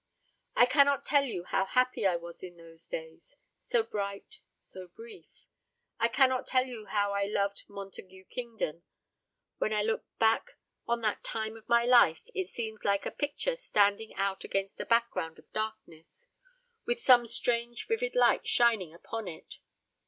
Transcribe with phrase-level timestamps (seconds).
[0.55, 5.29] "I cannot tell you, how happy I was in those days so bright, so brief.
[5.99, 8.81] I cannot tell you how I loved Montague Kingdon.
[9.59, 10.57] When I look back
[10.89, 14.87] to that time of my life, it seems like a picture standing out against a
[14.87, 16.29] background of darkness,
[16.83, 19.59] with some strange vivid light shining upon it.